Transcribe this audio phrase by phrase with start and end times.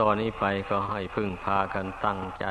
[0.00, 2.44] ตอนนี้ไปก็ให้พึ่งพากันตั้งใจ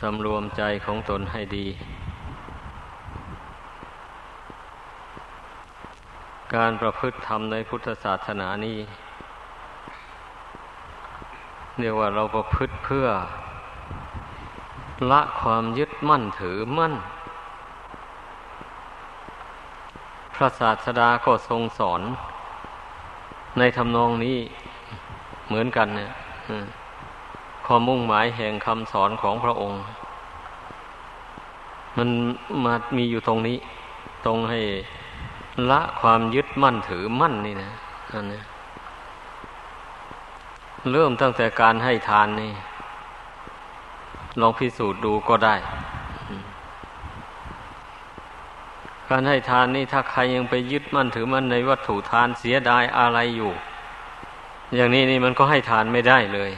[0.00, 1.66] สำรวมใจของตนให้ดี
[6.54, 8.78] การประพฤติธรรมในพุทธศาสนานี้
[11.78, 13.06] เรียกว่าเราประพฤติเพื่อ
[15.10, 16.94] ละความยึดมั่นถือมั่น
[20.34, 22.02] พระศาสดาก็ทรงสอน
[23.58, 24.38] ในทำนองนี้
[25.46, 26.10] เหมือนกันเนี่ย
[27.66, 29.80] ความมุ่งหมายแห่งคำสอนของพระองค์
[31.96, 32.08] มัน
[32.64, 33.56] มามีอยู่ตรงนี้
[34.26, 34.60] ตรงให้
[35.70, 37.70] ละความยึดมั่นถือมั่นนี่นะ
[38.12, 38.40] อันนี้
[40.90, 42.52] เริ่มตั้งแต่การให้ทานนี่
[44.40, 45.54] ลองพิสูจน์ดูก็ได้
[49.12, 53.52] การให้ทานนี่ถ้าใครยังไปยึดมั่นถือมั่นในวัตถุทานเสียดายอะไรอยู่
[54.74, 56.50] อย่างนี้นี่มันก็ให้ทานไม่ได้เลย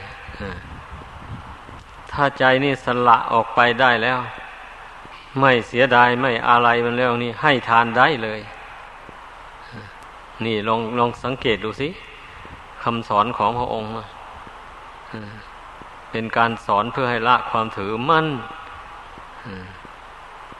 [2.12, 4.19] ถ้าใจนี่สละออกไปได้แล้ว
[5.41, 8.41] ไม่เสียดายไม่อะไรมันแล้วนี่ให้ทานได้เลย
[10.45, 11.89] นี่ลองลองสังเกตดูสิ
[12.83, 13.91] คำสอนของพระองค์
[16.11, 18.27] เป็นการสอนเพื่อให้ละความถือมั่น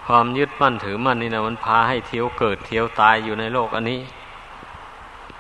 [0.07, 4.01] ความยึดมั่นถือมั่นนี่นะมันพาให้เที่ยวเกิดเที่ยวตายอยู่ในโลกอันนี้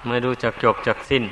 [0.06, 1.24] ไม่รู้จักจบจักสิ้น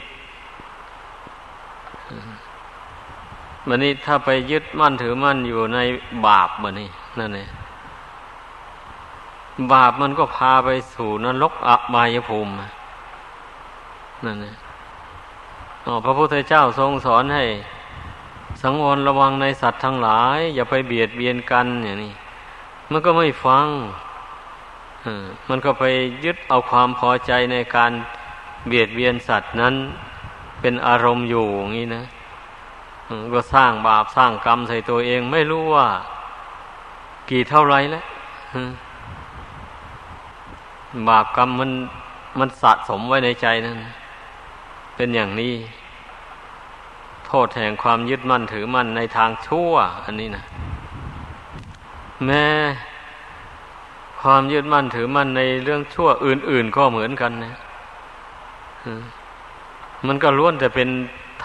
[3.68, 5.78] มันนี้ถ้าไปยึดมั่นถือมั่นอยู่ใน
[6.26, 7.48] บาปมันนี่นั่นเอง
[9.72, 12.52] บาปมันก็พาไปสู่นรกอบายภูมิ
[14.24, 14.56] นั่นเอง
[16.04, 17.44] พระพุทธเจ้าทรงสอนให้
[18.62, 22.12] สังวรระวังในสัตว์ทั้งหลาย อย่าไปเบียดเบียนกันอย่างนี้
[22.92, 23.68] มันก็ไม่ฟัง
[25.48, 25.84] มันก็ไป
[26.24, 27.92] ยึดเอาความพอใจในการ
[28.66, 29.74] เบียดเบียนสัตว์นั้น
[30.60, 32.04] เป็นอารมณ์อยู่อย่างนี้นะ
[33.34, 35.86] ก็สร้างบาปสร้างกรรมใส่ตัวเอง ไม่รู้ว่า
[37.30, 38.04] กี่เท่าไรแล้ว
[41.08, 41.70] บาปกรรมมัน
[42.38, 43.76] มันสะสมไว้ในใจนั่น
[44.96, 45.54] เป็นอย่างนี้
[47.26, 49.72] โทษแห่งความยึดมั่นถือมั่นในทางชั่ว
[50.04, 50.44] อันนี้นะ
[52.26, 52.44] แม้
[54.20, 57.54] ความยึดมั่นถือมั่นในเรื่องชั่วอื่น ๆ ก็เหมือนกันนะ
[60.06, 60.88] มันก็ล้วนแต่เป็น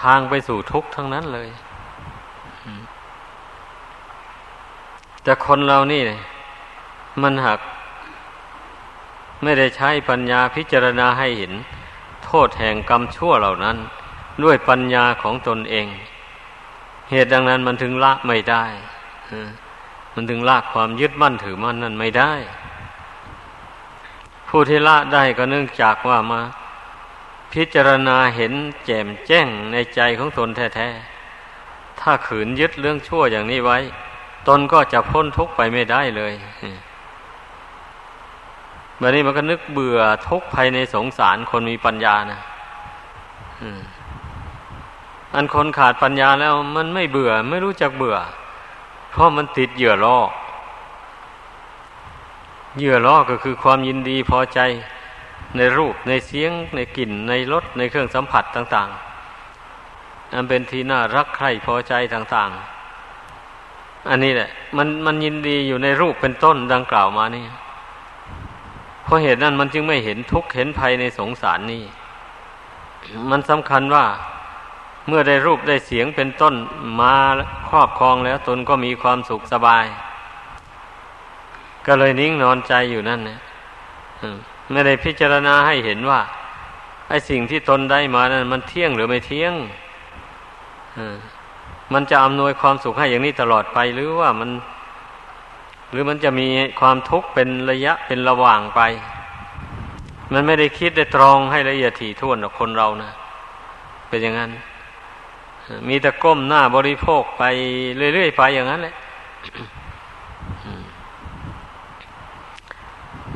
[0.02, 1.48] ทางไปสู่ทุกข์ทั้งนั้นเลย
[5.22, 6.02] แต่คนเรานี่
[7.22, 7.60] มันหัก
[9.42, 11.52] ไม่ได้ใช้ปัญญาพิจารณาให้เห็น
[12.24, 13.76] โทษแห่งกรรมชั่วเหล่านั้น
[14.44, 15.86] ด้วยปัญญาของตนเอง
[17.10, 18.64] เหตุดังนั้นมันถึงละไม่ได้
[20.14, 22.32] มันถึงละความยึดมั่นถือมั่นนั่นไม่ได้
[24.48, 26.40] ผู้ที่ละได้ก็เนื่องจากว่ามา
[27.52, 28.52] พิจารณาเห็น
[28.84, 33.78] แจ่มแจ้งในใจของตนแท้ๆ ถ้าขืนยึดเรื่องชั่วอย่างนี้ไว้
[34.48, 36.32] ตนก็จะพ้นทุกข์ไปไม่ได้เลย
[38.98, 42.40] แบบนี้มันก็นึกเบื่อทุกข์ภายในสงสารคนมีปัญญานะ
[45.34, 48.16] อันคนขาดปัญญาแล้วมันไม่เบื่อไม่รู้จักเบื่อ
[49.10, 50.18] เพราะมันติดเหยื่อล่อ
[52.76, 54.60] เหยื่อล่อก็คือความยินดีพอใจ
[55.56, 58.88] ในรูปในเสียง ในกลิ่น ในรสในเครื่องสัมผัสต่าง
[59.64, 67.44] ๆ อันเป็นที่น่ารักใคร่พอใจต่าง ๆ อันนี้แหละ มันมันยินดีอยู่ในรูปเป็นต้นดังกล่าวมานี่
[69.04, 71.82] เพราะเหตุนั้นมันจึงไม่เห็นทุกข์เห็นภัยในสงสารนี่
[73.30, 74.04] มันสำคัญว่า
[75.08, 76.54] เมื่อได้รูปได้เสียงเป็นต้น
[77.00, 77.14] มา
[77.68, 79.86] ครอบครองแล้วตนก็มีความสุขสบาย
[81.86, 83.38] ก็เลยนิ่งนอนใจอยู่นั่นนะ
[84.70, 86.20] ไม่ได้พิจารณาให้เห็นว่า
[87.08, 89.54] ไอ้สิ่งที่ตนได้มานั้นมันเที่ยงหรือไม่เที่ยง
[91.92, 94.50] มันจะอำนวยความสุขให้อย่างนี้ตลอดไปหรือว่ามัน
[95.90, 96.48] หรือมันจะมี
[96.80, 98.80] ความทุกข์เป็นระยะเป็นระหว่างไป
[100.32, 103.10] มันไม่ได้คิดได้ตรองให้ละเอียดถี่ถ้วนกับคนเรานะ
[104.08, 104.50] เป็นอย่างนั้น
[105.88, 107.42] มีแต่ก้มหน้าบริโภคไป
[108.14, 108.94] เรื่อยๆไปอย่างนั้นแหละ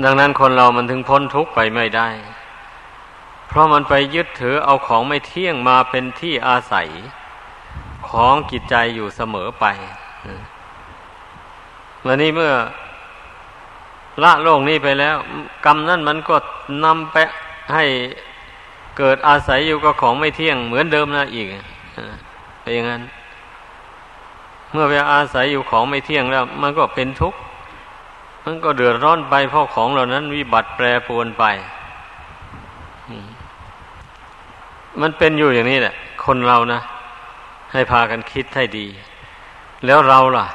[0.05, 2.09] ดังนั้นคนเรามันถึงพ้นทุกข์ไปไม่ได้
[3.49, 6.89] เพราะมันไปยึดถือเอาของไม่เที่ยงมาเป็นที่อาศัย
[8.09, 9.65] ของจิตใจอยู่เสมอไป
[12.07, 12.53] วันนี้เมื่อ
[14.23, 15.17] ละโลกนี้ไปแล้ว
[15.65, 16.37] กรรมนั่นมันก็
[16.85, 17.17] นำไป
[17.75, 17.85] ให้
[18.99, 21.47] เกิดอาศัยอยู่กับของไม่เที่ยงเหมือนเดิมนะอีก
[22.63, 23.03] เป็นอย่างนั้น
[24.73, 27.39] เมื่อไปอาศัยอยู่ของไม่เที่ยงแล้ว มันก็เป็นทุกข์
[28.45, 31.45] มันก็เดือดร้อนไปเพราะของเหล่านั้นวิบัติแปรปรวนไป
[35.01, 35.95] มันเป็นอยู่อย่างนี้แหละ
[36.25, 36.81] คนเรานะ
[37.73, 38.87] ให้พากันคิดให้ดี
[39.87, 40.47] แล้วเราล่ะ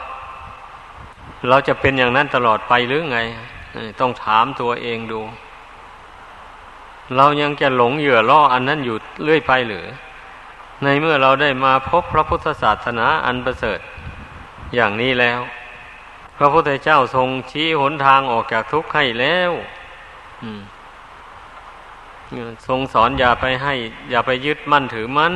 [1.47, 3.19] เราจะเป็นอย่างนั้นตลอดไปหรือไง
[3.99, 5.19] ต้องถามตัวเองดู
[7.15, 9.85] เรายังจะหลงเหยื่อล่ออันนั้นอยู่เรื่อยไปหรือ
[10.83, 13.79] ในเมื่อเราได้มาพบพระพุทธศาสนาอันประเสริฐ
[14.75, 15.39] อย่างนี้แล้ว
[16.37, 19.51] พระพุทธเจ้าทรงชี้หนทางออกจากทุกข์ให้แล้ว
[22.67, 23.73] ทรงสอนอย่าไปให้
[24.09, 25.35] อย่าไปยึดมั่นถือมั่น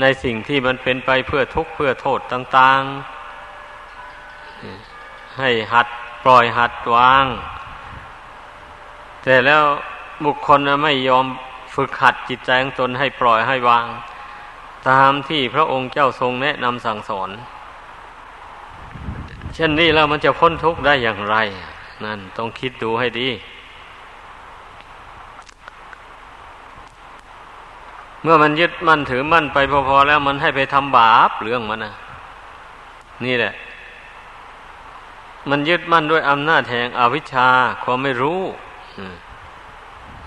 [0.00, 2.80] ในสิ่งที่มันเป็นไปเพื่อทุกข์เพื่อโทษต่าง
[4.10, 5.86] ๆ ให้หัด
[6.24, 7.24] ปล่อยหัดวาง
[9.22, 9.62] แต่แล้ว
[10.24, 11.26] บุคคลไม่ยอม
[11.82, 13.86] ฝึกหัดจิตใจของตนให้ปล่อยให้วาง
[14.88, 17.30] ตามที่พระองค์เจ้าทรงแนะนำสั่งสอน
[19.54, 21.36] เช่นนี้แล้วมันจะพ้นทุกข์ได้อย่างไร
[22.04, 23.28] นั่นต้องคิดดูให้ดี
[28.22, 29.58] เมื่อมันยึดมั่นถือมั่นไป
[29.88, 31.94] พอๆแล้วมันให้ไปทำบาปเรื่องมันนะ
[33.24, 33.52] นี่แหละ
[35.50, 37.48] มันยึดมั่นด้วยอำนาจแห่งอวิชชา
[37.82, 38.40] ความไม่รู้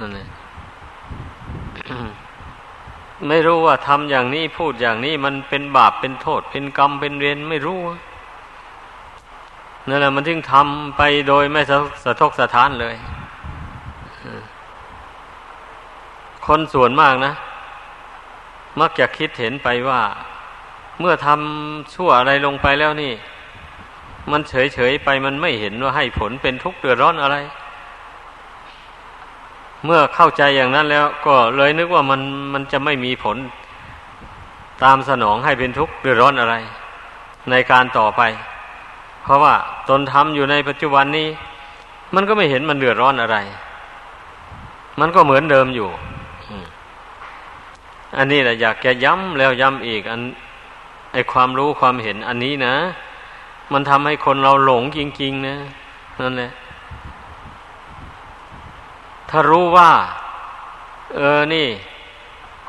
[0.01, 0.27] นั่นแหละ
[3.27, 7.79] ไม่รู้ว่าทำอย่างนี้พูดอย่างนี้มันเป็นบาปเป็นโทษ เป็นกรรมเป็นเวรไม่รู้
[9.87, 11.61] นั่นแหละมันถึงทำไปโดยไม่
[12.03, 12.95] สะทกสะท้านเลย
[16.45, 17.33] คนส่วนมากนะ
[18.79, 20.01] มักจะคิดเห็นไปว่า
[20.99, 23.13] เมื่อทำชั่วอะไรลงไปแล้วนี่
[24.31, 27.37] มันเฉยๆไปมันไม่เห็นว่าให้ผลเป็นทุกข์เดือดร้อนอะไร
[29.85, 32.21] เมื่อเข้าใจอย่างนั้นแล้วก็เลยนึกว่ามัน
[32.53, 33.37] มันจะไม่มีผล
[34.83, 36.55] ตามสนองให้เป็นทุกข์เดือดร้อนอะไร
[37.49, 38.21] ในการต่อไป
[39.23, 39.53] เพราะว่า
[39.89, 41.27] ตนทำอยู่ในปัจจุบันนี้
[42.15, 43.37] มันก็ไม่เห็นมันเดือดร้อนอะไร
[44.99, 45.89] มันก็เหมือนเดิมอยู่
[48.17, 50.21] อันนี้แหละอยากจะย้ำแล้วย้ำอีก อัน
[51.13, 52.75] ไอความรู้ความเห็นอันนี้นะ
[53.73, 55.55] มันทำให้คนเราหลงจริง ๆ นะ
[56.21, 56.51] นั่นแหละ
[59.31, 59.91] ถ้ารู้ว่า
[61.15, 61.67] เออนี่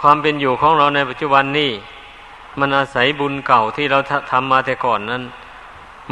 [0.01, 1.71] ความเป็นอยู่ของเราในปัจจุบันนี่
[2.61, 3.99] มันอาศัยบุญเก่าที่เรา
[4.31, 5.23] ทำมาแต่ก่อนนั้น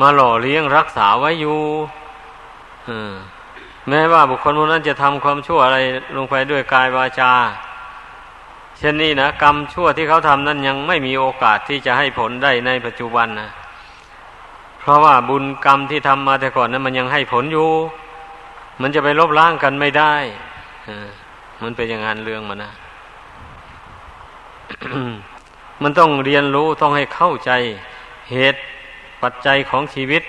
[0.00, 1.61] มาหล่อเลี้ยงรักษาไว้อยู่
[3.88, 5.79] แม้ว่าบุคคลคนนั้นจะทำความชั่วอะไร
[6.17, 7.32] ลงไปด้วยกายวาจา
[8.79, 13.50] เช่นนี้นะกรรมชั่วที่เขาทำนั้นยังไม่มีโอกาสที่จะให้ผลได้ในปัจจุบันนะ
[14.81, 17.70] เพราะว่าบุญกรรมที่ทำมาแต่ก่อนนั้นมันยังให้ผลอยู่
[18.81, 20.15] มันจะไปลบล้างกันไม่ได้
[21.62, 22.73] มันเป็นอย่างนั้นเรื่องมันนะ
[25.82, 27.50] มันต้องเรียนรู้ต้องให้เข้าใจ
[28.31, 28.61] เหตุ
[29.23, 30.23] ปัจจัยของชีวิต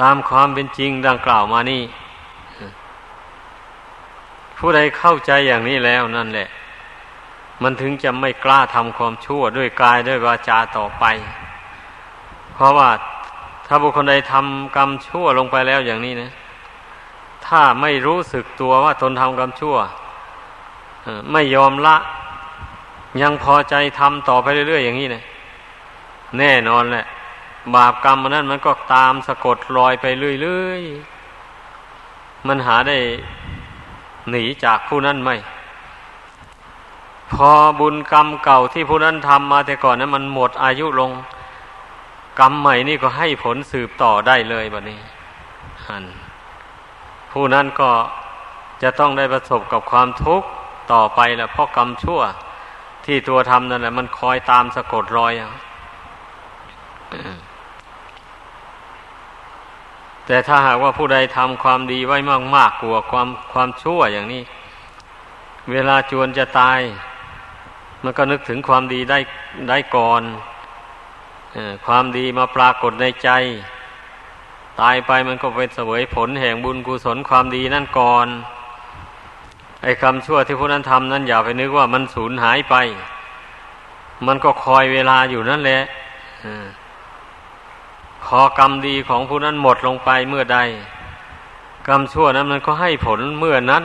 [0.00, 1.82] ตามความเป็นจริงดังกล่าวมานี่
[4.56, 6.48] ผู้ใดเข้าใจอย่างนี้แล้วนั่นแหละ
[7.62, 11.04] มันถึงจะไม่กล้าทำความชั่วด้วยกายด้วยวาจาต่อไป
[12.54, 12.88] เพราะว่า
[13.66, 16.30] ถ้าบุคคลใดทำกรรมชั่วลงไปแล้วอย่างนี้นะ
[17.46, 19.76] ถ้าไม่รู้สึกตัวว่าตนทำกรรมชั่ว
[21.32, 21.96] ไม่ยอมละ
[23.22, 25.22] ยังพอใจทำต่อไปเรื่อยๆอย่างนี้นะ
[26.38, 27.06] แน่นอนแหละ
[27.74, 30.06] บาปกรรมมันนั้นมันก็ตามสะกดรอยไป
[30.42, 32.98] เรื่อยๆมันหาได้
[34.30, 35.30] หนีจากผู้นั้นไหม
[37.32, 41.10] พอบุญกรรมเก่าที่ผู้นั้นทำมาแต่ก่อนนั้นมันหมดอายุลง
[42.40, 44.98] กรรมใหม่นี่ก็ให้ผลสืบต่อได้เลยแบบนี้
[45.86, 46.04] หัน
[47.38, 47.90] ผู้นั้นก็
[48.82, 50.48] จะต้องได้ประสบกับความทุกข์
[50.92, 52.20] ต่อไปแหละเพราะกรรมชั่ว
[53.04, 55.32] ที่ตัวทำนั่นแหละ มันคอยตามสะกดรอย
[60.26, 62.18] แต่ถ้าหากว่าผู้ใดทำความดีไว้
[62.56, 64.42] มากๆกลัวความความชั่วอย่างนี้
[65.72, 66.80] เวลาจวนจะตาย
[68.02, 69.18] มันก็นึกถึงความดีได้
[69.68, 70.22] ได้ก่อน
[71.56, 73.30] อความดีมาปรากฏในใจ
[74.80, 78.26] ตายไปมันก็เป็นเสวยผลแห่งบุญกุศลความดีนั่นก่อน
[79.82, 82.74] ไอ้คำชั่วที่ผู้นั้นทำนั้นอย่าไปนึกว่ามันสูญหายไป
[84.26, 85.82] มันก็คอยเวลาอยู่นั่นแหละ
[88.24, 90.58] พอกรรมดีของผู้นั้นหมดลงไปเมื่อใด
[91.88, 93.84] กรรมชั่วนั้นมันก็ให้ผลเมื่อนั้น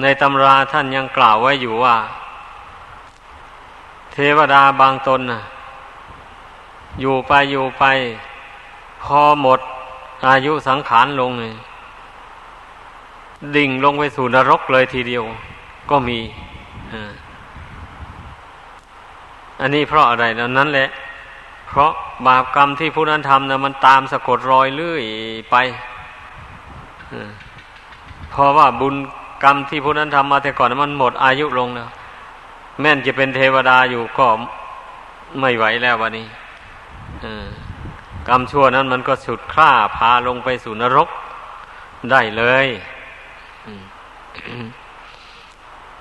[0.00, 1.96] ในตำราท่านยังกล่าวไว้อยู่ว่า
[4.12, 5.20] เทวดาบางตน
[7.00, 7.84] อยู่ไปอยู่ไป
[9.04, 9.60] พอหมด
[10.28, 11.54] อายุสังขารลงเลย
[13.56, 15.24] ดิ่งลงไปสู่นรกเลยทีเดียว
[15.90, 16.18] ก็มี
[19.60, 20.24] อันนี้เพราะอะไร
[20.58, 20.88] นั้นแหละ
[21.68, 21.90] เพราะ
[22.26, 25.04] บาปกรรมที่ผู้นั้นทำนะมันตามสะกดรอยเลื่อย
[25.50, 25.56] ไป
[28.30, 28.94] เพราะว่าบุญ
[29.44, 31.88] กรรมที่ผู้นั้นทำมาแต่ก่อนมันหมดอายุลงแล้ว
[32.80, 34.26] แม่นจะเป็นเทวดาอยู่ก็
[35.40, 36.26] ไม่ไหวแล้ววันนี้
[38.28, 41.08] กรรมชั่วนั้นมันก็สุดคล้าพาลงไปสู่นรก
[42.10, 42.66] ได้เลย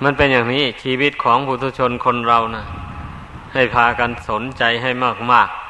[0.04, 2.66] มันเป็นอย่างนี้ชีวิตของผู้ทุชนคนเรานะ
[3.54, 4.92] ให้พากันสนใจให้
[5.32, 5.64] มาก ๆ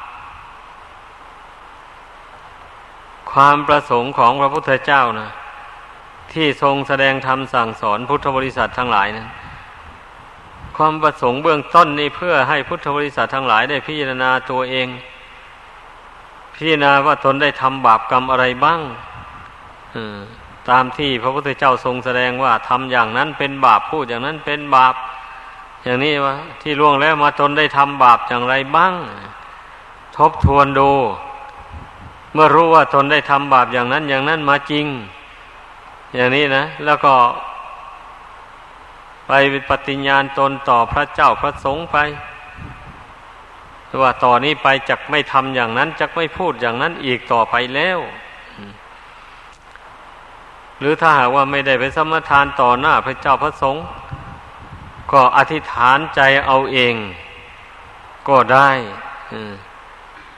[3.32, 5.30] ความประสงค์ของพระพุทธเจ้านะ
[6.32, 9.28] ที่ทรงแสดงธรรมสั่งสอนพุทธบริษัททั้งหลายนะั้น
[10.76, 14.88] ความประสงค์เบื้องต้นนี่เพื่อให้พุทธบริษัททั้งหลายได้พิจารณาตัวเอง
[16.54, 18.80] พิจารณาว่าตนได้ทำบาปกรรมอะไรบ้าง
[20.70, 24.94] ตามที่พระพุทธเจ้าทรงแสดงว่าทำอย่างนั้นเป็นบาปพูดอย่างนั้นเป็นบาป
[25.84, 28.94] อย่างนี้ว่าที่ล่วงแล้วมาตนได้ทำบาปอย่างไรบ้าง
[30.16, 30.90] ทบทวนดู
[32.32, 34.86] เมื่อรู้ว่าตนได้ทำบาปอย่างนั้นอย่างนั้นมาจริง
[36.14, 37.14] อย่างนี้นะ แล้วก็
[39.26, 39.32] ไป
[39.68, 41.96] ปฏิญญาณตนต่อพระเจ้าพระสงฆ์ไป
[44.02, 47.98] ว่าต่อนนี้ไปจักไม่ทำอย่างนั้นจักไม่พูดอย่างนั้นอีกต่อไปแล้ว
[50.80, 53.84] หรือถ้าหากว่าไม่ได้ไปสมทานต่อหน้าพระเจ้าพระสงฆ์
[55.12, 56.94] ก็อธิษฐานใจเอาเอง
[58.28, 58.70] ก็ได้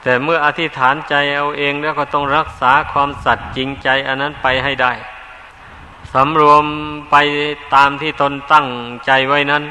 [0.02, 4.92] แต่เมื่ออธิษฐานใจเอาเองแล้วก็ต้องรักษาความสัตย์จริงใจ อันนั้นไปให้ได้
[6.12, 6.64] สำรวม
[7.10, 7.16] ไป
[7.74, 8.66] ตามที่ตนตั้ง
[9.06, 9.62] ใจไว้นั้น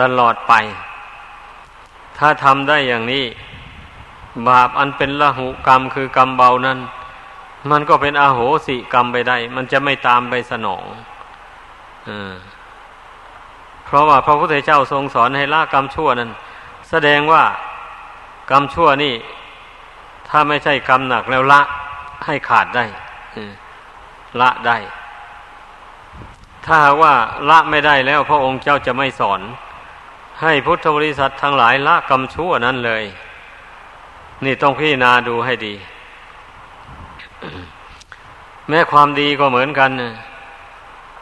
[0.00, 0.52] ตลอดไป
[2.18, 3.24] ถ้าทำได้อย่างนี้
[4.48, 6.78] บาปอันเป็นละหุกรรมคือกรรมเบานั้น
[7.70, 10.84] มันก็เป็นอาโหสิกรรมไปได้ มันจะไม่ตามไปสนอง
[12.08, 12.10] อ
[13.84, 16.30] เพราะว่าพระพุทธเจ้าทรงสอนให้ละกรรมชั่วนั้น
[16.90, 17.42] แสดงว่า
[18.50, 19.14] กรรมชั่วนี่
[20.28, 21.60] ถ้าไม่ใช่กรรมหนักแล้วละ
[22.26, 22.84] ให้ขาดได้
[24.40, 24.78] ละได้
[26.66, 27.14] ถ้าว่า
[27.50, 29.40] ละไม่ได้แล้วพระองค์เจ้าจะไม่สอน
[30.42, 33.04] ให้พุทธบริษัททั้งหลายละกรรมชั่วนั้นเลย
[34.44, 35.74] นี่ต้องพิจารณาดูให้ดี
[38.68, 39.90] แม้ความดีก็เหมือนกัน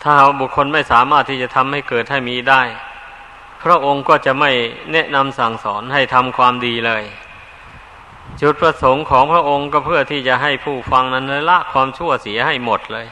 [0.02, 2.62] ถ้าบุคคลไม่สามารถที่จะทำให้เกิดให้มีได้
[3.62, 4.50] พระองค์ก็จะไม่
[4.92, 7.04] แนะนำสั่งสอนให้ทำความดีเลย
[8.40, 13.06] จุดประสงค์ของพระองค์ก็เพื่อที่จะให้ผู้ฟังนั้นละความชั่วเสียให้หมดเลย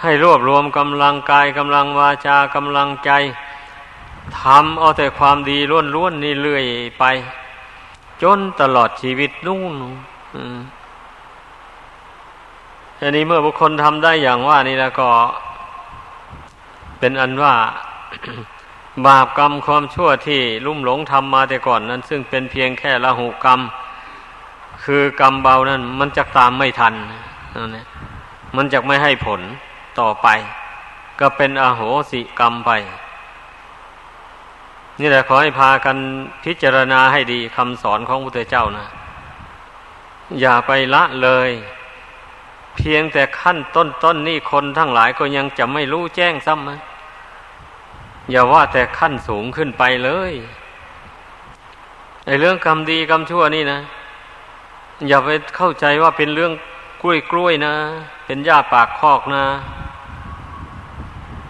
[0.00, 3.10] ให้รวบรวมกำลังกายกำลังวาจากำลังใจ
[4.40, 5.58] ทำเอาแต่ความดี
[5.94, 6.64] ล้วนๆนี่เรื่อย
[6.98, 7.04] ไป
[8.22, 9.74] จนตลอดชีวิตนู่น
[13.00, 15.08] อันนี้เมื่อบุคคลทำได้อย่างว่านี่แล้วก็
[16.98, 17.54] เป็นอันว่า
[19.06, 23.60] บาปกรรมความชั่วที่ลุ่มหลงทำมาแต่ก่อนนั้น ซึ่งเป็นเพียงแค่ละหูกรรม
[24.84, 26.94] คือกรรมเบานั้น มันจะตามไม่ทัน
[27.54, 27.86] นั่นแหละ
[28.56, 29.40] มันจะไม่ให้ผล
[30.00, 30.28] ต่อไป
[31.20, 32.70] ก็เป็นอโหสิกรรมไป
[35.00, 35.96] นี่แหละขอให้พากัน
[36.44, 38.86] พิจารณาให้ดีคำสอนของพระพุทธเจ้านะ
[40.40, 41.50] อย่าไปละเลย
[42.76, 46.80] เพียงแต่ขั้นต้นต้นนี่คนทั้งหลายก็ยังจะไม่รู้แจ้งซ้ำนะ
[48.30, 50.32] อย่าว่าแต่ขั้นสูงขึ้นไปเลย
[52.26, 53.80] ไอ้เรื่องกรรมดีกรรมชั่วนี่นะ
[55.08, 56.52] อย่าไปเข้าใจว่าเป็นเรื่อง
[57.02, 57.74] กล้วยกล้วยนะ
[58.26, 59.44] เป็นหญ้าปากคอกนะ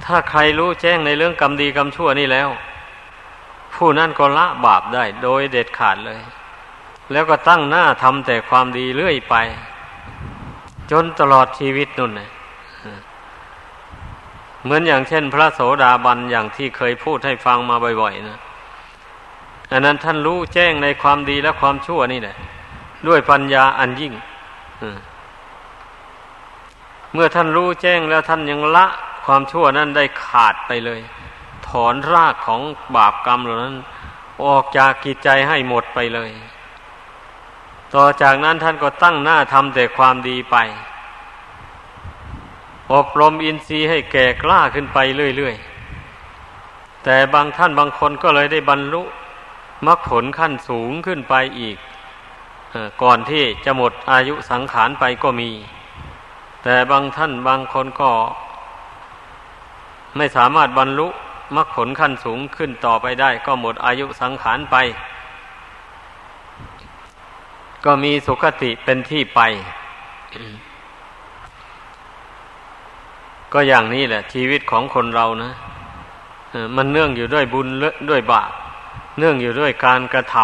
[0.04, 2.48] ถ้าใครรู้แจ้งในเรื่องกรรมดีกรรมชั่วนี่แล้ว
[3.74, 6.20] ผู้นั้นก็ละบาปได้โดยเด็ดขาดเลย
[7.12, 9.34] แล้วก็ตั้งหน้าทำแต่ความดีเรื่อยไป
[10.90, 12.30] จนตลอดชีวิตนุ่นนะ
[14.62, 18.38] เหมือนอย่างเช่น พระโสดาบันอย่างที่เคยพูดให้ฟังมาบ่อยๆนะ
[19.72, 22.36] อันนั้นท่านรู้แจ้งในความดีและความชั่วนี่แหละ
[23.08, 24.12] ด้วยปัญญาอันยิ่ง
[27.12, 28.86] เมื่อท่านรู้แจ้งแล้วท่านยังละ
[29.24, 31.00] ความชั่วนั้นได้ขาดไปเลย
[31.84, 32.62] อนรากของ
[32.96, 33.76] บาปกรรมเหล่านั้น
[34.44, 36.30] ออกจากกิจใจให้หมดไปเลย
[37.94, 40.56] ต่อจากนั้นท่านก็ตั้งหน้าทำแต่ความดีไป
[42.92, 44.98] อบรมอินทรีย์ให้แก่กล้าขึ้นไป
[45.36, 49.02] เรื่อยๆ แต่บางท่านบางคนก็เลยได้บรรลุ
[49.86, 51.76] มรรคผลขั้นสูงขึ้นไปอีก
[53.02, 55.50] ก่อนที่จะหมดอายุสังขารไปก็มี
[56.62, 58.10] แต่บางท่านบางคนก็
[60.16, 61.08] ไม่สามารถบรรลุ
[61.56, 64.76] มรรคผลขั้นสูงขึ้นต่อไปได้ ก็หมดอายุสังขารไป
[67.84, 69.40] ก็มีสุขติเป็นที่ไป
[73.52, 75.52] ก็อย่างนี้แหละ ชีวิตของคนเรานะ
[76.76, 77.68] มันเนื่องอยู่ด้วยบุญ
[78.10, 78.50] ด้วยบาป
[79.18, 80.36] เนื่องอยู่ด้วยการกระท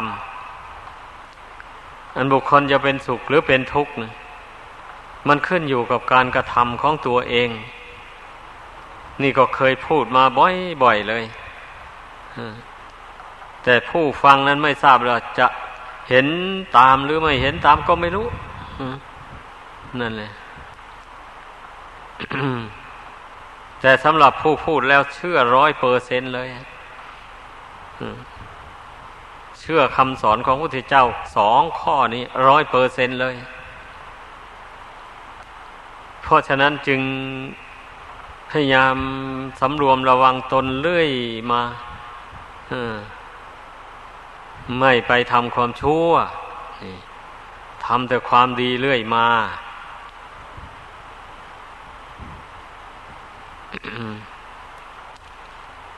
[0.68, 4.12] ำอันบุคคลจะเป็นสุขหรือเป็นทุกข์นะ
[5.28, 7.48] มันขึ้นอยู่กับการกระทำของตัวเอง
[9.22, 11.24] นี่ก็เคยพูดมาบ่อยๆเลย
[13.64, 15.46] แต่ผู้ฟังนั้นไม่ทราบว่าจะ
[16.08, 16.26] เห็น
[16.78, 18.26] ตามหรือไม่เห็นตามก็ไม่รู้
[20.00, 20.30] นั่นเลย
[23.80, 26.48] แต่สำหรับผู้พูดแล้วเชื่อร้อยเปอร์เซนเลย
[29.60, 31.04] เชื่อคำสอนของพระพุทธเจ้า
[31.36, 33.34] สองข้อนี้ร้อยเปอร์เซนเลย
[36.22, 37.00] เพราะฉะนั้นจึง
[38.50, 38.96] พยายาม
[39.60, 41.10] สำรวมระวังตนเรื่อย
[41.50, 41.62] มา
[44.78, 46.10] ไม่ไปทำความชั่ว
[47.84, 49.26] ทำแต่ความดีเรื่อยมา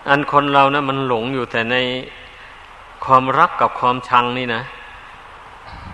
[0.08, 1.76] อันคนเรานะมันหลงอยู่แต่ใน
[3.04, 4.62] ความรักกับความชังนี่นะ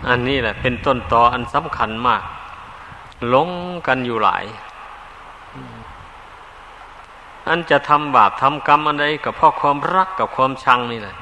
[0.09, 2.23] อันนี้แหละ เป็นต้นตออันสำคัญมาก
[3.29, 3.51] หลง
[3.87, 4.45] กันอยู่หลาย
[7.49, 11.17] อันจะทำบาปทำกรรมอะไรกับเพราะความรักกับความชังนี่แหละ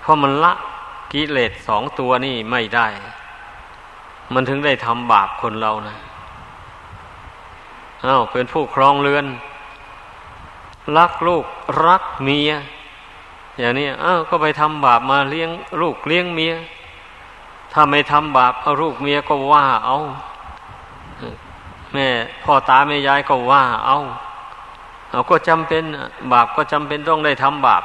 [0.00, 0.52] เพราะมันละ
[1.12, 2.86] กิเลสสองตัวนี่ไม่ได้
[4.32, 5.96] มันถึงได้ทำบาปคนเรานะ
[8.04, 9.26] อา้าวเป็นผู้ครองเรือน
[10.96, 11.44] รักลูก
[11.86, 12.52] รักเมีย
[13.58, 16.54] อย่างนี้อ้าวก็ไปทำบาปมาเลี้ยงลูกเลี้ยงเมีย
[17.72, 19.96] ถ้าไม่ทำบาปเอาลูกเมียก็ว่าเอา
[21.92, 22.08] แม่
[22.44, 23.96] พ่อตาแม่ยายก็ว่าเอา
[25.10, 25.82] เอาก็จำเป็น
[26.32, 27.82] บาปก็จำเป็นต้องได้ทำบาป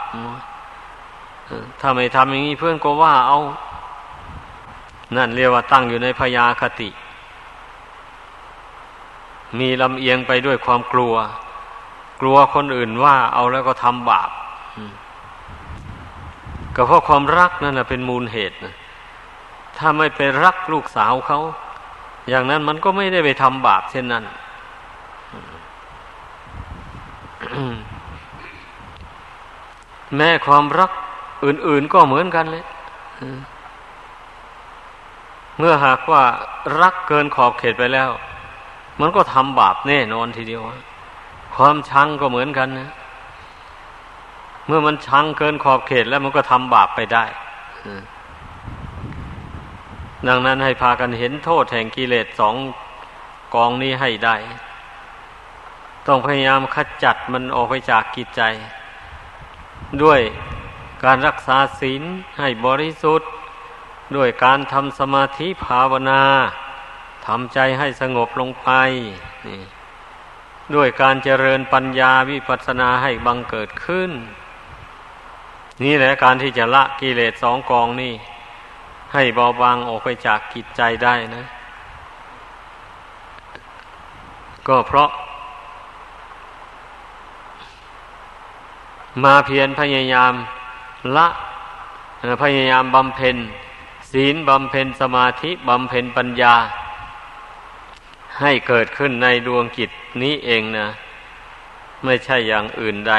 [1.79, 3.39] ถ้าไม่ทำอย่างนี้เพื่อนก็ว่าเอา
[5.17, 6.89] นั่นเรียกว่าตั้งอยู่ในพยาคติ
[9.59, 11.15] มีลำเอียงไปด้วยความกลัว
[12.21, 14.29] กลัวคนอื่นว่าเอาแล้วก็ทำบาป
[16.75, 18.75] ก็เพราะความรักนั่นแหละเป็นมูลเหตุนะ
[19.77, 21.39] ถ้าไม่ไปรักลูกสาวเขา
[22.29, 24.23] อย่างนั้นมันก็ไม่ได้ไปทำบาปเช่นนั้น
[30.15, 30.91] แม้ความรัก
[31.45, 32.65] อื่น ๆ ก็เหมือนกันเลย
[35.57, 36.23] เมื่อหากว่า
[36.81, 38.09] รักเกินขอบเขตไปแล้ว
[39.01, 40.61] มันก็ทำบาปแน่นอนทีเดียว
[41.55, 42.89] ความชังก็เหมือนกันนะ
[44.67, 47.25] เมื่อมันชังเกินขอบเขตแล้วมันก็ทำบาปไปได้
[50.27, 52.55] ดังนั้นให้พากันเห็นโทษแห่งกิเลสสอง
[53.55, 54.35] กองนี้ให้ได้
[56.07, 58.41] ต้องพยายามขจัดมันออกไปจากกิจใจ
[60.03, 60.21] ด้วย
[61.03, 62.03] การรักษาศีล
[62.39, 63.29] ให้บริสุทธิ์
[64.15, 66.23] ด้วยการทำสมาธิภาวนา
[67.27, 68.69] ทำใจให้สงบลงไป
[70.75, 74.11] ด้วยการเจริญปัญญาวิปัสสนาให้บังเกิดขึ้น
[75.83, 78.13] นี่แหละการที่จะละกิเลสสองกองนี่
[79.13, 81.45] ให้เบาบางออกไปจากกิจใจได้นะ
[84.67, 85.09] ก็เพราะ
[89.23, 90.33] มาเพียรพยายาม
[91.15, 91.27] ละ
[92.43, 93.37] พยายามบำเพ็ญ
[94.11, 96.55] ศีลบำเพ็ญสมาธิบำเพ็ญปัญญา
[98.39, 99.89] ให้เกิดขึ้นในดวงจิต
[100.21, 100.87] นี้เองนะ
[102.03, 103.13] ไม่ใช่อย่างอื่นใด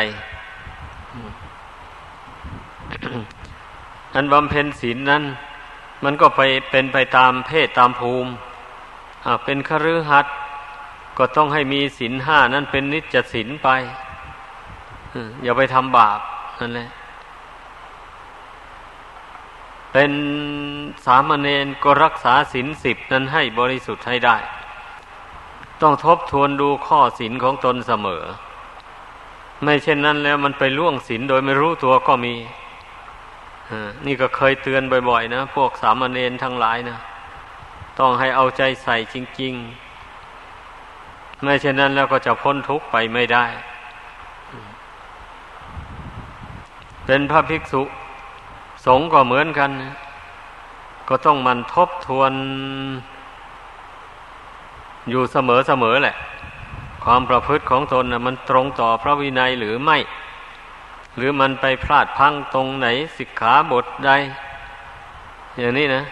[4.14, 5.22] อันบำเพ็ญศีลนั้น
[6.04, 8.30] มันก็ไปเป็นไปตามเพศตามภูมิ
[9.44, 10.34] เป็นคฤหัสถ์
[11.18, 13.68] ก็ต้องให้มีศีลห้านั้นเป็นนิจศีลไป
[15.42, 16.20] อย่าไปทำบาป
[16.60, 16.88] นั่นแหละ
[19.92, 20.12] เป็น
[21.06, 24.36] สามเณรก็รักษาศีลสิบนั้นให้บริสุทธิ์ให้ได้
[25.82, 28.22] ต้องทบทวนดูข้อศีลของตนเสมอ
[29.62, 32.34] ไม่เช่นนั้นแล้วมันไปล่วงศีลโดยไม่รู้ตัวก็มี
[34.06, 36.98] นี่ก็เคยเตือนบ่อยๆ นะ พวกสามเณรทั้งหลายนะ
[37.98, 39.54] ต้องให้เอาใจใส่จริง
[40.48, 43.46] ๆ ไม่เช่นนั้นแล้วก็จะพ้นทุกข์ไปไม่ได้
[47.06, 47.82] เป็นพระภิกษุ
[48.86, 49.70] สงฆ์ก็เหมือนกัน
[51.08, 52.32] ก็ต้องมันทบทวน
[55.10, 55.36] อยู่เส
[55.82, 56.16] มอๆแหละ
[57.04, 59.98] ความประพฤติของตนนะมันตรงต่อพระวินัยหรือไม่
[61.16, 62.86] หรือมันไปพลาดพังตรงไหน
[63.16, 64.10] สิกขาบทใด
[65.58, 66.02] อย่างนี้นะ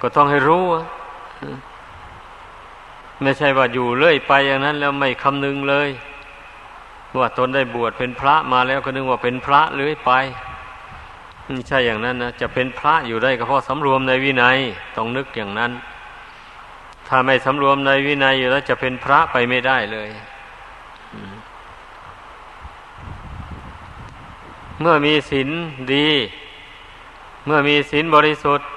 [0.00, 0.64] ก็ต้องให้รู้
[3.22, 5.88] ไม่ใช่ว่าอยู่เรื่อยไปอย่างนั้นแล้วไม่คำนึงเลย
[7.20, 10.12] ว่าตนได้บวชเป็นพระมาแล้วก็นึกว่าเป็นพระเรื่อยไป
[11.46, 14.58] ไม่ใช่อย่างนั้นนะจะเป็นพระอยู่ได้ก็เพราะสำรวมในวินัย
[14.96, 15.72] ต้องนึกอย่างนั้น
[17.08, 20.10] ถ้าไม่สำรวมในวินัยอยู่แล้วจะเป็นพระไปไม่ได้เลย
[24.80, 25.48] เมื่อมีศีล
[25.94, 26.08] ดี
[27.46, 28.68] เมื่อมีศีลบริสุทธิ์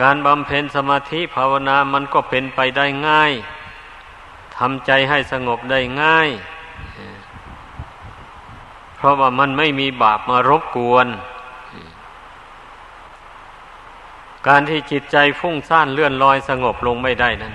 [0.00, 3.32] การบำเพ็ญสมาธิภาวนามันก็เป็นไปได้ง่าย
[4.56, 6.28] ทำใจให้สงบได้ง่าย
[9.04, 11.06] ราะว่ามันไม่มีบาปมารบกวน
[14.48, 17.54] การที่จิตใจฟุ้งซ่านเลื่อนลอยสงบลงไม่ได้นั้น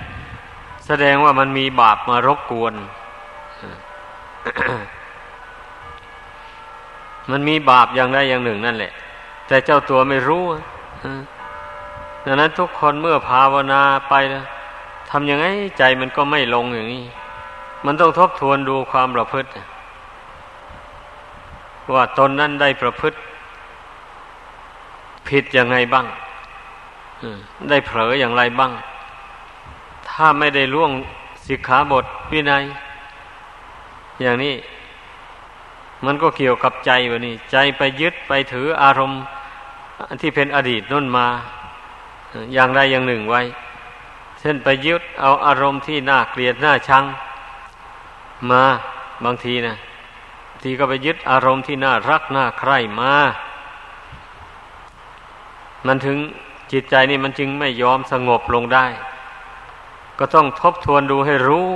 [0.86, 2.74] แสดงว่ามันมีบาปมารบกวน
[7.30, 8.92] มันมีบาปอย่างใดอย่างหนึ่งนั่นแหละ
[9.46, 10.44] แต่เจ้าตัวไม่รู้
[12.24, 14.14] ดังนั้นทุกคนเมื่อภาวนาไป
[15.10, 15.46] ทำยังไง
[15.78, 17.04] ใจมันก็ไม่ลงอย่างนี้
[17.84, 19.48] มันต้องทบทวนดูความประพฤติ
[21.94, 23.16] ว่าตนนั้นได้ประพฤติ
[25.28, 26.06] ผิดยังไงบ้าง
[27.68, 28.72] ได้เผลออย่างไรบ้าง
[30.08, 30.90] ถ้าไม่ได้ล่วง
[31.46, 32.64] สิกขาบทวินัย
[34.22, 34.54] อย่างนี้
[36.04, 39.20] มันก็เกี่ยวกับใจวะนี่ใจไปยึดไปถืออารมณ์
[40.20, 41.26] ที่เป็นอดีตนั่นมา
[42.54, 43.40] อย่างใดอย่างหนึ่งไว้
[44.40, 47.04] เช่นไปยึดเอาอารมณ์ที่น่าเกลียดน่าชัง
[48.50, 48.62] มา
[49.24, 49.74] บางทีนะ
[50.62, 53.12] ทีก็ไปยึดอารมณ์ที่น่ารักน่าใคร่มา
[55.86, 56.18] มันถึง
[56.72, 58.86] จิตใจนี่มันจึงไม่ยอมสงบลงได้
[60.18, 61.68] ก็ต้องทบทวนดูให้รู้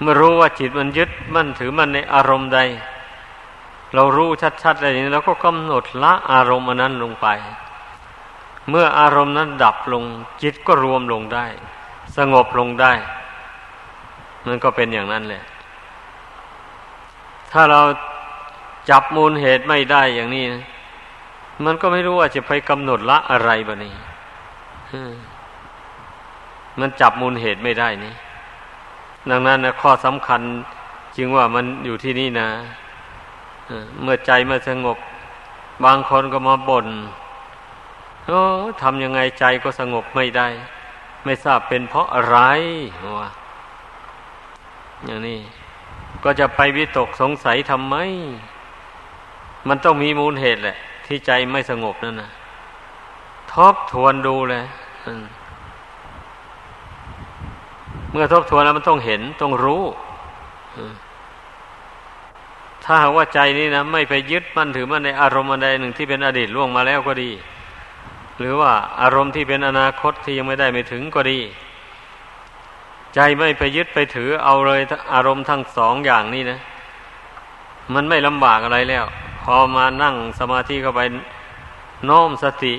[0.00, 2.60] เมื่อรู้ว่าจิตมันยึดมันถือมันในอารมณ์ใด
[3.94, 4.28] เรารู้
[4.62, 7.26] ชัดๆอะไรนี้เราก็กำหนดละอารมณ์อันนั้นลงไป
[8.68, 10.04] เมื่ออารมณ์นั้นดับลง
[10.42, 11.46] จิตก็รวมลงได้
[12.16, 12.92] สงบลงได้
[14.46, 15.42] มันก็เป็นอย่างนั้นแหละ
[17.52, 17.80] ถ้าเรา
[18.90, 20.64] จับมูลเหตุไม่ได้อย่างนี้นะ
[21.64, 23.94] มันก็ไม่รู้ว่าจะไปกำหนดละอะไรบะนี่
[26.80, 28.14] มันจับมูลเหตุไม่ได้นี่
[29.30, 30.40] ดังนั้นนะข้อสำคัญ
[31.16, 32.48] จึงว่ามันอยู่ที่นี่นะ
[34.02, 34.98] เมื่อใจมาสงบ
[35.84, 36.86] บางคนก็มาบน่น
[38.26, 38.40] โอ้
[38.82, 40.48] ทำยังไงใจก็สงบไม่ได้
[41.24, 42.38] ไม่ทราบเป็นเพราะอะไร
[43.18, 43.28] วะ
[45.06, 45.38] อย่างนี้
[46.24, 47.96] ก็จะไปวิตกสงสัยทำไม
[49.68, 52.30] มันต้องมีมูลเหตุแหละ ที่ใจไม่สงบนั่นนะ
[53.52, 54.64] ทบทวนดูเลย
[58.10, 59.82] เมื่อทบทวนแล้วมันต้องเห็นต้องรู้
[62.84, 67.30] ถ้าหากว่าใจนี้นะไม่ไปยึดมั่นถือมั่นในอารมณ์อันใดหนึ่งที่เป็นอดีตล่วงมาแล้วก็ดี
[68.38, 71.38] หรือว่าอารมณ์ที่เป็นอนาคตที่ยังไม่ได้ไม่ถึงก็ดี
[73.14, 74.80] ใจไม่ไปยึดไปถือเอาเลย
[75.14, 76.60] อารมณ์ทั้งสองอย่างนี้นะ
[77.94, 79.04] มันไม่ลำบากอะไรแล้ว
[79.42, 81.00] พอมานั่งสมาธิเข้าไป
[82.08, 82.74] น้อมสติ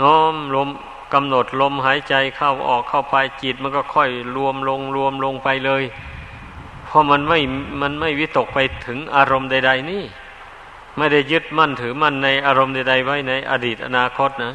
[0.00, 0.68] น้อมลม
[1.14, 5.82] กำหนดลมหายใจเข้าออกเข้าไปจิตมันก็ค่อยรวมลงรวมลงไปเลย
[6.86, 7.40] เพราะมันไม่
[7.82, 10.02] มันไม่วิตกไปถึงอารมณ์ใด ๆ นี่
[10.96, 14.54] ไม่ได้ยึดมั่นถือมั่นในอารมณ์ใด ๆ ไว้ในอดีตอนาคตนะ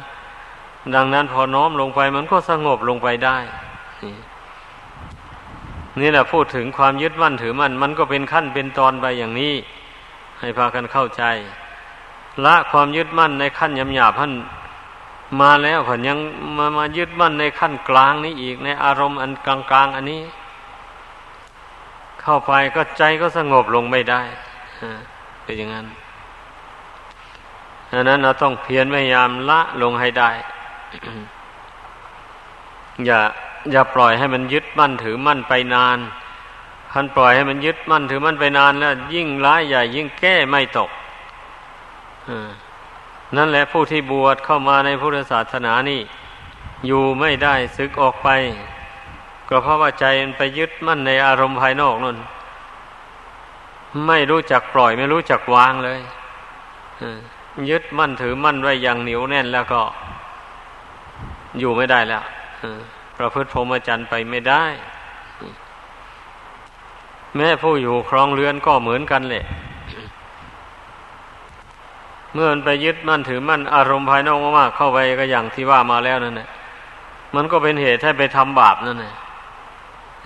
[0.94, 3.38] ดังนั้นพอน้อมลงไปมันก็สงบลงไปได้
[6.00, 9.54] นี่แหละพูดถึงความยึดมั่นถือมั่นมันก็เป็นขั้นเป็นตอนไปอย่างนี้
[10.40, 11.22] ให้พากันเข้าใจ
[12.44, 14.32] ละความยึดมั่นในขั้นยำหยาบท่าน
[15.40, 16.18] มาแล้วผ่นยัง
[16.58, 20.22] มามายึดมั่นในขั้นกลางนี้อีกในอารมณ์อันกลางๆอันนี้
[22.22, 24.22] เข้าไปก็ใจก็สงบลงไม่ได้
[25.44, 25.86] เป็นอย่างนั้น
[27.92, 30.30] ดังนั้นเราต้องเพียรพยายามละลงให้ได้
[33.06, 33.20] อย่า
[33.70, 35.98] อย่าปล่อยให้มันยึดมั่นถือมั่นไปนาน
[36.92, 40.90] พันปล่อยให้มันยึดมั่นถือมั่นไปนานแล้ว ยิ่งร้ายใหญ่ยิ่งแก้ไม่ตก
[43.36, 46.00] นั่นแหละผู้ที่บวชเข้ามาในพุทธศาสนานี่
[46.86, 48.28] อยู่ไม่ได้ซึกออกไป
[49.48, 52.16] ก็เพราะว่าใจมันไปยึดมั่นในอารมณ์ภายนอกนั่น
[54.06, 56.00] ไม่รู้จักปล่อยไม่รู้จักวางเลย
[57.70, 59.80] ยึดมั่นถือมั่นไว้อย่างเหนียวแน่นแล้วก็
[61.58, 62.22] อยู่ไม่ได้แล้ว
[63.22, 64.64] ประพฤติพรหมจรรย์ไปไม่ได้
[67.36, 69.44] แม่ผู้อยู่ครองเรือนก็เหมือนกันแหละ
[72.34, 76.48] เมื่อมันไปยึดมั่นถือมั่นอารมณ์ภายนอกมากๆเข้าไปก็อย่างที่ว่ามาแล้วนั่นแหละ
[77.34, 79.14] มันก็เป็นเหตุให้ไปทำบาปนั่นแหละ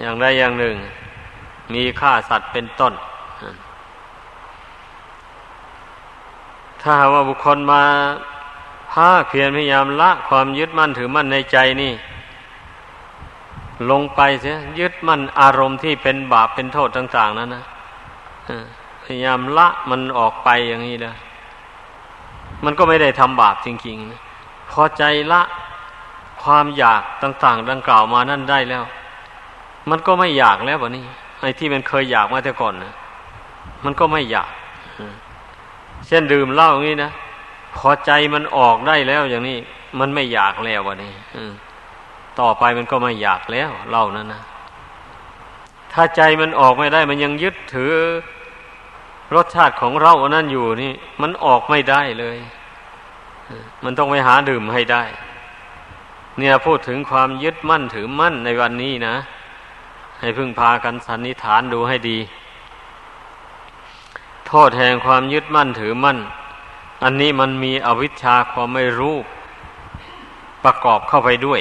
[0.00, 0.76] อย่างใดอย่างหนึ่ง
[1.74, 2.92] มีฆ่าสัตว์เป็นต้น
[6.82, 7.82] ถ้าว่าบุคคลมา
[8.92, 11.92] ภาคเพียรพยายามละความยึดมั่นถือมั่นในใจนี่
[13.90, 17.64] ลงไปเสียยึดมั่นอารมณ์ที่เป็นบาปเป็นโทษต่าง ๆ นั้นนะ
[19.02, 21.14] พยายามละมันออกไปอย่างนี้นะ
[22.64, 24.20] มันก็ไม่ได้ทำบาปจริงๆนะ
[24.70, 25.42] พอใจละ
[26.42, 28.84] ความอยากต่าง ๆ ดังกล่าวมานั่นได้แล้ว
[29.90, 31.04] มันก็ไม่อยากแล้ววะนี่
[31.40, 32.94] ไอ้ที่มันเคยอยากมาแต่ก่อนนะ
[33.84, 34.50] มันก็ไม่อยาก
[36.06, 37.10] เช่นดื่มเหล้าอย่างนี้นะ
[37.76, 39.58] พอใจมันออกได้แล้วอย่างนี้
[39.98, 41.42] มันไม่อยากแล้ววะนี่อื
[42.40, 44.42] ต่อไปมันก็ไม่อยากแล้วเล่านั้นนะ
[45.92, 47.92] ถ้าใจมันออกไม่ได้ มันยังยึดถือ
[49.34, 52.38] รสชาติของเราอันนั้นอยู่นี่ มันออกไม่ได้เลย
[53.84, 55.02] มันต้องไปหาดื่มให้ได้
[56.38, 59.16] เนี่ยพูดถึงความยึดมั่นถือมั่นในวันนี้นะ
[60.20, 62.18] ให้พึ่งพากันสันนิษฐานดูให้ดี
[64.46, 66.18] โทษแห่งความยึดมั่นถือมั่น
[67.04, 69.16] อันนี้มันมีอวิชชาความไม่รู้
[70.64, 71.60] ประกอบเข้าไปด้วย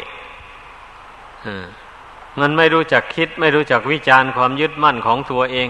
[2.40, 5.70] มันไม่รู้จักคิด ไม่รู้จักวิจารณ์ความยึดมั่นของตัวเอง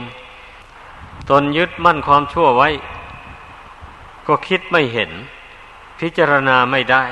[1.29, 2.69] ตนยึดมั่นความชั่วไว้
[4.27, 5.11] ก็คิดไม่เห็น
[5.99, 7.03] พิจารณาไม่ได้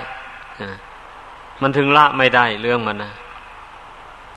[1.62, 3.14] มันถึงละไม่ได้เรื่องมันนะ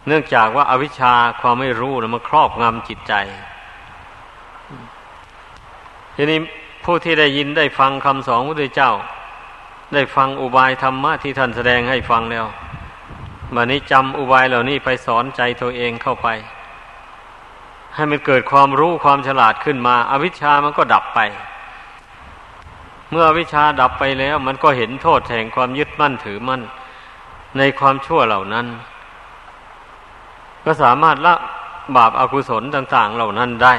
[0.07, 3.15] เนื่องจากว่าอาวิชชาความไม่รู้นะมันครอบงำจิตใจ
[6.17, 6.39] ทีนี้
[6.85, 8.93] ผู้ที่ได้ยินได้ฟังคำสอนพระพุทธเจ้า
[9.95, 12.47] ได้ฟังอุบายธรรมะที่ท่านแสดงให้ฟังแล้ว
[13.55, 16.29] วันนี้จำอุบายเหล่านี้ไปสอนใจตัวเองเข้าไป
[17.95, 21.21] ให้มันเกิดความรู้ความฉลาดขึ้นมาอาวิชชามันก็ดับไป
[23.11, 26.63] เมื่ออวิชชาดับไปแล้ว มันก็เห็นโทษแห่งความยึดมั่นถือมั่น
[27.59, 28.67] ในความชั่วเหล่านั้น
[30.65, 31.35] ก็สามารถละ
[31.97, 33.75] บาปอากุศลต่าง ๆ เหล่านั้นได้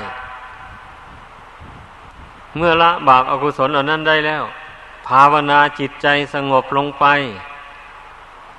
[2.56, 4.44] เมื่อละบาปอากุศลเหล่านั้นได้แล้ว
[5.08, 7.06] ภาวนาจิตใจสงบลงไป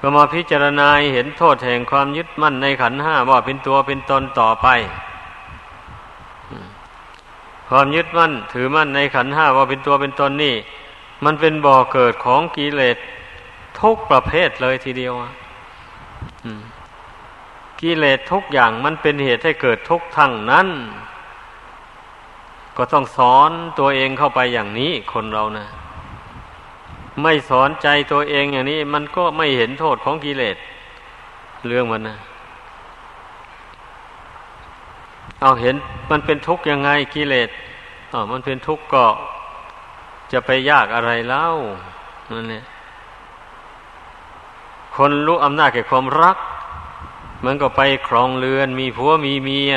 [0.01, 4.67] ก็มาพิจารณาเห็นโทษแห่งความยึดมั่นในขันห้าว่าเป็นตัวเป็นตนต่อไป
[7.69, 10.55] ความยึดมั่นถือมั่นในขันห้าว่าเป็นตัวเป็นตนนี่
[11.25, 12.97] มันเป็นบ่อเกิดของกิเลส
[13.81, 15.15] ทุกประเภทเลยทีเดียว
[17.81, 20.69] กิเลสทุกอย่างมันเป็นเหตุให้เกิดทุกทั้งนั้น
[22.77, 25.67] ก็ต้องสอนตัวเองเข้าไปอย่างนี้คนเรานะ
[27.23, 30.57] ไม่สอนใจตัวเองอย่างนี้ มันก็ไม่เห็นโทษของกิเลส
[31.67, 32.17] เรื่องมันนะ
[35.41, 35.75] เอาเห็น
[36.11, 37.49] มันเป็นทุกข์ยังไงกิเลส
[38.13, 39.05] อ๋อมันเป็นทุกข์ก็
[40.33, 41.47] จะไปยากอะไรเล่า
[42.31, 42.65] นั่นเนี่ย
[44.97, 46.37] คนรู้อำนาจแก่ความรัก
[47.45, 49.73] มันก็ไปครองเรือน มีผัวมีเมีย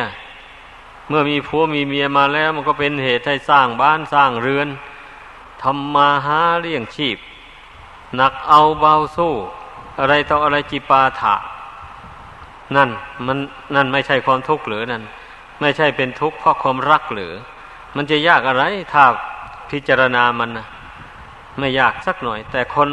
[1.07, 4.67] เมื่อมีผัวมีเมียมาแล้ว มันก็เป็นเหตุให้สร้างบ้านสร้างเรือน
[5.61, 7.17] ทำมาหาเลี้ยงชีพ
[8.15, 9.33] หนักเอาเบาสู้
[9.99, 11.35] อะไรต่ออะไรจิปาถะ
[12.75, 12.89] นั่น
[13.25, 13.37] มัน
[13.75, 15.03] นั่นไม่ใช่ความทุกข์หรือนั่น
[15.61, 17.33] ไม่ใช่เป็นทุกข์เพราะความรักหรือ
[17.95, 19.03] มันจะยากอะไรถ้า
[19.71, 20.67] พิจารณามันนะ
[21.59, 22.89] ไม่ยากสักหน่อย แต่คน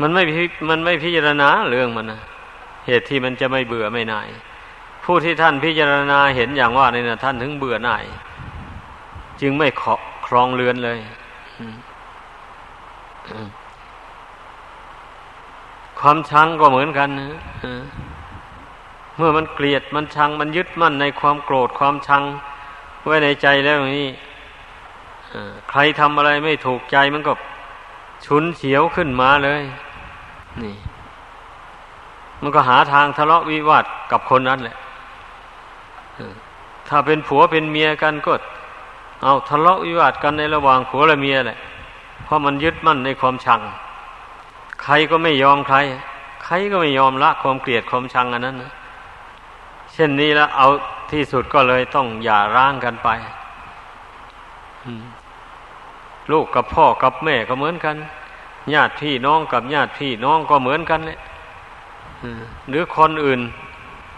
[0.00, 0.22] มันไม่
[0.68, 2.20] มันไม่พิจารณาเรื่องมันนะ
[2.86, 4.28] เหตุที่มันจะไม่เบื่อไม่นาย
[5.04, 8.04] ผู้ที่ท่านพิจารณาเห็นอย่างว่านี่นะท่านถึงเบื่อหน่าย
[9.40, 9.68] จึงไม่
[10.26, 10.98] ครองเรือนเลย
[16.00, 17.28] ความชังก็เหมือนกันนะ
[19.16, 22.22] เมื่อมันเกลียดมันชัง มันยึดมั่นในความโกรธความชัง
[23.06, 24.10] ไว้ในใจแล้วอย่างนี้
[25.70, 27.32] ใครทำอะไรไม่ถูกใจมันก็
[28.26, 29.62] ชุนเฉียวขึ้นมาเลย
[30.62, 30.74] นี่
[32.42, 34.76] มันก็หาทางทะเลาะวิวาทกับคนนั้นแหละ
[36.88, 38.32] ถ้าเป็นผัวเป็นเมียกันก็
[39.22, 41.58] เอาทะเลาะวิวาทกันในระหว่างผัวและเมียแหละ
[42.24, 43.60] เพราะมันยึดมั่นในความชัง
[44.82, 45.78] ใครก็ไม่ยอมใคร
[46.44, 48.72] ใครก็ไม่ยอมละความเกลียดความชังอันนั้นนะ
[49.92, 50.68] เช่นนี้แล้วเอา
[51.12, 53.08] ที่สุดก็เลยต้องอย่าร้างกันไป
[56.32, 57.96] ลูกกับพ่อกับแม่ก็เหมือนกัน
[58.74, 61.18] ญาติพี่น้องกับญาติพี่น้องก็เหมือนกันเลย
[62.68, 63.40] หรือคนอื่น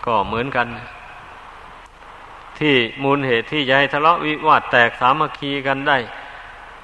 [0.06, 0.66] ก็เหมือนกัน
[2.58, 5.98] ที่มูลเหตุที่จะให้ทะเลาะวิวาทแตกสามัคคีกันได้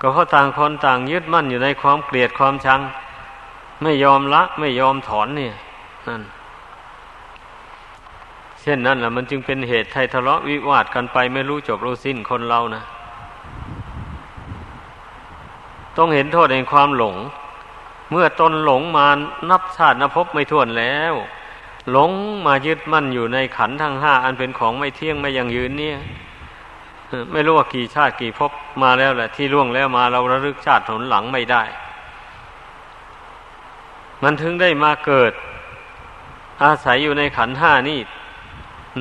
[0.00, 2.80] ก็เพราะต่างคนต่างยึดมั่นอยู่ในความเกลียดความชัง
[3.82, 5.54] ไม่ยอมละ ไม่ยอมถอนเนี่ย
[6.08, 6.22] นั่น
[8.60, 12.82] เช่นนั้นแหละมันจึงเป็นเหตุให้ทะเลาะวิวาทกันไปไม่รู้จบรู้สิ้นคนเรานะ
[15.96, 17.16] ต้องเห็นโทษในความหลง
[18.10, 19.06] เมื่อตนหลงมา
[19.50, 21.14] นับชาตินับพบไม่ถ้วนแล้ว
[21.90, 22.10] หลง
[22.46, 25.98] มายึดมั่นอยู่ในขันทั้งห้าอันเป็นของไม่เที่ยงไม่ยังยืนเนี่ย
[27.32, 28.50] ไม่รู้ว่ากี่ชาติกี่พบ
[28.82, 31.62] มาแล้วแหละที่ล่วงแล้วมาเราระลึกชาติหนหลังไม่ได้
[34.22, 35.32] มันถึงได้มาเกิด
[36.64, 37.98] อาศัยอยู่ในขันห้านี่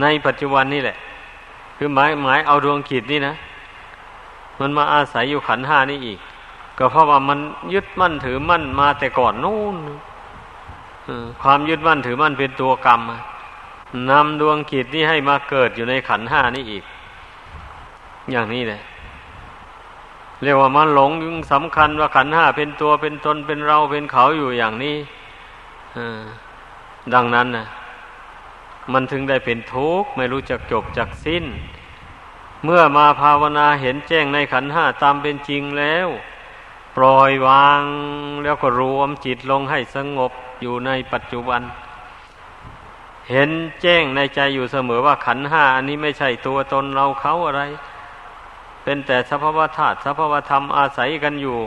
[0.02, 0.98] ในปัจจุบันนี่แหละ
[1.78, 3.36] คือหมายหมายเอาดวงจิตนี่นะ
[4.60, 6.20] มันมาอาศัยอยู่ขันห้านี่อีก
[6.78, 7.40] ก็เพราะว่ามัน
[7.74, 9.78] ยึดมั่นถือมั่นมาแต่ก่อนนู่น
[11.42, 13.02] ความยึดมั่นถือมั่นเป็นตัวกรรม
[14.10, 16.84] นำดวงจิตนี่ให้มาเกิดอยู่ในขันห้านี่อีก
[18.32, 18.82] อย่างนี้เลย
[20.42, 21.12] เรียกว่ามันหลง
[21.52, 24.98] สำคัญว่าขันห้าเป็นตัวเป็นตนเป็นเราเป็นเขาอยู่อย่างนี้
[27.14, 27.68] ดังนั้นนะ
[28.94, 31.46] มันถึงได้เป็นทุกข์ไม่รู้จักจบจักสิ้น
[32.66, 36.08] เเมื่อมาภาวนาเห็นแจ้งในขันห้าตามเป็นจริงแล้ว
[36.96, 37.82] ปล่อยวาง
[38.44, 41.62] แล้วก็รวมจิตลงให้สงบอยู่ในปัจจุบัน
[43.30, 43.50] เห็น
[43.82, 47.62] แจ้งในใจอยู่เสมอว่าขันห้าอันนี้ไม่ใช่ตัวตนเราเขาอะไร
[48.86, 51.58] เป็นแต่สภาวธาตุสภาวธรรมอาศัยกันอยู่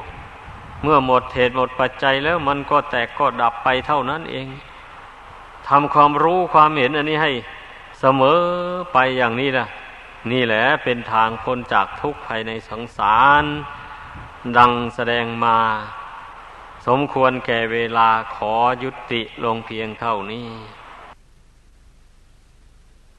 [0.83, 4.47] เมื่อหมดเหตุหมดปัจจัยแล้วมันก็แตกก็ดับไปเท่านั้นเอง
[5.69, 7.33] ทำความรู้ความเห็นอันนี้ให้
[8.01, 8.39] เสมอ
[8.93, 9.67] ไปอย่างนี้ล่ะ
[10.31, 13.45] นี่แหละเป็นทางพ้นจากทุกข์ภายในสังสาร
[14.57, 15.59] ดังแสดงมา
[16.87, 20.47] สมควรแก่เวลาขอยุติลงเพียงเท่านี้